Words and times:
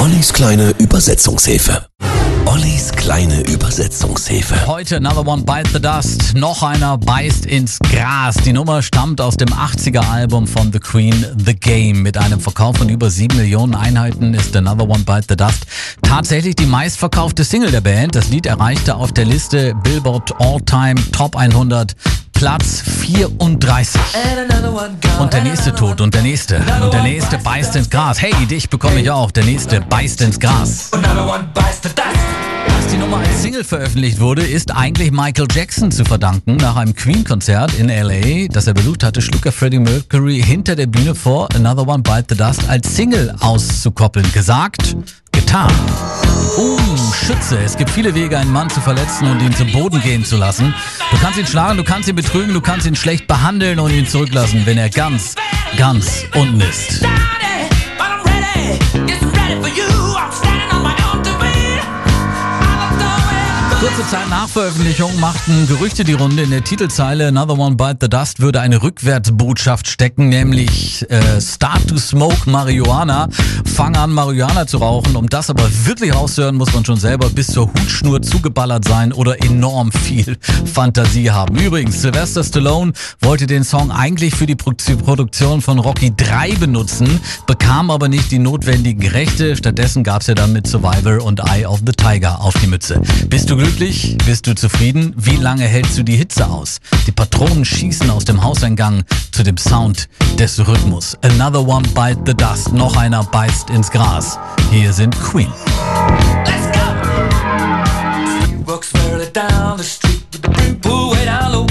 Ollis 0.00 0.32
kleine 0.32 0.70
Übersetzungshilfe. 0.78 1.86
Ollis 2.46 2.90
kleine 2.90 3.42
Übersetzungshilfe. 3.42 4.66
Heute 4.66 4.96
Another 4.96 5.26
One 5.26 5.42
Bite 5.42 5.68
the 5.74 5.78
Dust. 5.78 6.34
Noch 6.34 6.62
einer 6.62 6.96
beißt 6.96 7.44
ins 7.44 7.78
Gras. 7.80 8.36
Die 8.36 8.54
Nummer 8.54 8.80
stammt 8.80 9.20
aus 9.20 9.36
dem 9.36 9.50
80er 9.50 10.10
Album 10.10 10.46
von 10.46 10.72
The 10.72 10.78
Queen, 10.78 11.26
The 11.44 11.54
Game. 11.54 12.00
Mit 12.00 12.16
einem 12.16 12.40
Verkauf 12.40 12.78
von 12.78 12.88
über 12.88 13.10
7 13.10 13.36
Millionen 13.36 13.74
Einheiten 13.74 14.32
ist 14.32 14.56
Another 14.56 14.88
One 14.88 15.04
Bite 15.04 15.26
the 15.28 15.36
Dust 15.36 15.66
tatsächlich 16.00 16.56
die 16.56 16.64
meistverkaufte 16.64 17.44
Single 17.44 17.70
der 17.70 17.82
Band. 17.82 18.14
Das 18.14 18.30
Lied 18.30 18.46
erreichte 18.46 18.96
auf 18.96 19.12
der 19.12 19.26
Liste 19.26 19.74
Billboard 19.84 20.32
All-Time 20.40 20.94
Top 21.12 21.36
100 21.36 21.94
Platz 22.40 22.82
34. 23.02 24.00
Und 25.18 25.30
der 25.30 25.42
nächste 25.42 25.74
tot 25.74 26.00
und 26.00 26.14
der 26.14 26.22
nächste 26.22 26.56
und 26.82 26.90
der 26.90 27.02
nächste 27.02 27.36
beißt 27.36 27.76
ins 27.76 27.90
Gras. 27.90 28.22
Hey, 28.22 28.32
dich 28.46 28.70
bekomme 28.70 28.98
ich 28.98 29.10
auch. 29.10 29.30
Der 29.30 29.44
nächste 29.44 29.82
beißt 29.82 30.22
ins 30.22 30.40
Gras. 30.40 30.90
Dass 30.90 31.02
die 32.92 32.98
Nummer 32.98 33.18
als 33.18 33.42
Single 33.42 33.62
veröffentlicht 33.62 34.20
wurde, 34.20 34.42
ist 34.42 34.74
eigentlich 34.74 35.12
Michael 35.12 35.46
Jackson 35.52 35.90
zu 35.90 36.04
verdanken. 36.04 36.56
Nach 36.56 36.76
einem 36.76 36.94
Queen-Konzert 36.94 37.74
in 37.78 37.88
L.A., 37.88 38.48
das 38.50 38.66
er 38.66 38.74
besucht 38.74 39.04
hatte, 39.04 39.22
schlug 39.22 39.44
er 39.46 39.52
Freddie 39.52 39.78
Mercury 39.78 40.42
hinter 40.42 40.74
der 40.74 40.86
Bühne 40.86 41.14
vor, 41.14 41.48
Another 41.54 41.86
One 41.86 42.02
Bite 42.02 42.26
the 42.30 42.36
Dust 42.36 42.68
als 42.68 42.96
Single 42.96 43.34
auszukoppeln. 43.40 44.30
Gesagt, 44.32 44.96
getan. 45.30 45.70
Uh, 46.58 46.78
Schütze. 47.26 47.58
Es 47.58 47.76
gibt 47.76 47.90
viele 47.90 48.14
Wege, 48.14 48.38
einen 48.38 48.52
Mann 48.52 48.70
zu 48.70 48.80
verletzen 48.80 49.30
und 49.30 49.40
ihn 49.40 49.54
zu 49.54 49.64
Boden 49.66 50.00
gehen 50.00 50.24
zu 50.24 50.36
lassen. 50.36 50.74
Du 51.10 51.18
kannst 51.18 51.38
ihn 51.38 51.46
schlagen, 51.46 51.76
du 51.76 51.84
kannst 51.84 52.08
ihn 52.08 52.16
betrügen, 52.16 52.54
du 52.54 52.60
kannst 52.60 52.86
ihn 52.86 52.96
schlecht 52.96 53.26
behandeln 53.26 53.78
und 53.78 53.92
ihn 53.92 54.06
zurücklassen, 54.06 54.62
wenn 54.64 54.78
er 54.78 54.90
ganz, 54.90 55.34
ganz 55.76 56.24
unten 56.34 56.60
ist. 56.60 57.04
Kurze 63.96 64.08
Zeit 64.08 64.28
nach 64.28 64.48
Veröffentlichung 64.48 65.18
machten 65.18 65.66
Gerüchte 65.66 66.04
die 66.04 66.12
Runde 66.12 66.44
in 66.44 66.50
der 66.50 66.62
Titelzeile 66.62 67.26
Another 67.26 67.58
One 67.58 67.74
Bite 67.74 67.98
the 68.02 68.08
Dust 68.08 68.38
würde 68.38 68.60
eine 68.60 68.82
Rückwärtsbotschaft 68.82 69.88
stecken, 69.88 70.28
nämlich 70.28 71.04
äh, 71.10 71.40
Start 71.40 71.88
to 71.88 71.96
Smoke 71.96 72.48
Marihuana. 72.48 73.28
Fang 73.64 73.96
an, 73.96 74.12
Marihuana 74.12 74.66
zu 74.68 74.78
rauchen. 74.78 75.16
Um 75.16 75.28
das 75.28 75.50
aber 75.50 75.68
wirklich 75.86 76.14
rauszuhören, 76.14 76.54
muss 76.54 76.72
man 76.72 76.84
schon 76.84 76.98
selber 76.98 77.30
bis 77.30 77.48
zur 77.48 77.66
Hutschnur 77.66 78.22
zugeballert 78.22 78.86
sein 78.86 79.12
oder 79.12 79.42
enorm 79.42 79.90
viel 79.90 80.36
Fantasie 80.72 81.30
haben. 81.30 81.56
Übrigens, 81.58 82.00
Sylvester 82.00 82.44
Stallone 82.44 82.92
wollte 83.20 83.48
den 83.48 83.64
Song 83.64 83.90
eigentlich 83.90 84.36
für 84.36 84.46
die 84.46 84.56
Produktion 84.56 85.62
von 85.62 85.80
Rocky 85.80 86.12
3 86.16 86.56
benutzen, 86.56 87.20
bekam 87.46 87.90
aber 87.90 88.08
nicht 88.08 88.30
die 88.30 88.38
notwendigen 88.38 89.08
Rechte. 89.08 89.56
Stattdessen 89.56 90.04
gab's 90.04 90.28
ja 90.28 90.34
dann 90.34 90.52
mit 90.52 90.68
Survivor 90.68 91.24
und 91.24 91.40
Eye 91.40 91.66
of 91.66 91.80
the 91.84 91.92
Tiger 91.92 92.40
auf 92.40 92.54
die 92.62 92.68
Mütze. 92.68 93.00
Bist 93.28 93.50
du 93.50 93.56
glücklich? 93.56 93.79
Glücklich? 93.80 94.16
Bist 94.26 94.46
du 94.46 94.54
zufrieden? 94.54 95.14
Wie 95.16 95.36
lange 95.36 95.64
hältst 95.64 95.96
du 95.96 96.02
die 96.02 96.16
Hitze 96.16 96.46
aus? 96.46 96.80
Die 97.06 97.12
Patronen 97.12 97.64
schießen 97.64 98.10
aus 98.10 98.24
dem 98.24 98.42
Hauseingang 98.42 99.04
zu 99.32 99.42
dem 99.42 99.56
Sound 99.56 100.08
des 100.38 100.58
Rhythmus. 100.66 101.16
Another 101.22 101.66
one 101.66 101.88
bite 101.94 102.20
the 102.26 102.34
dust. 102.34 102.72
Noch 102.72 102.96
einer 102.96 103.24
beißt 103.24 103.70
ins 103.70 103.90
Gras. 103.90 104.38
Hier 104.70 104.92
sind 104.92 105.18
Queen. 105.20 105.50
Let's 106.44 106.66
go! 106.72 106.80
Walks 108.66 108.92
down 109.32 109.78
the 109.78 109.84
street 109.84 110.24
with 110.32 110.42
the 110.42 110.50
brim 110.50 110.78
pulled 110.80 111.16
way 111.16 111.24
down. 111.24 111.66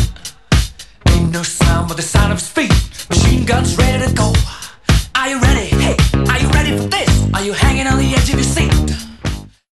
Ain't 1.09 1.31
no 1.31 1.43
sound 1.43 1.87
but 1.87 1.97
the 1.97 2.03
sound 2.03 2.33
of 2.33 2.39
his. 2.39 2.69
Machine 3.09 3.45
guns 3.45 3.77
ready 3.77 4.05
to 4.05 4.11
go. 4.13 4.33
Are 5.15 5.29
you 5.29 5.39
ready? 5.39 5.78